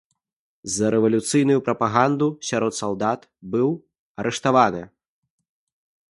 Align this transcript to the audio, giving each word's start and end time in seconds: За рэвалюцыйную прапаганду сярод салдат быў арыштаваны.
За 0.75 0.87
рэвалюцыйную 0.93 1.59
прапаганду 1.67 2.27
сярод 2.49 2.73
салдат 2.79 3.27
быў 3.57 3.69
арыштаваны. 4.23 4.81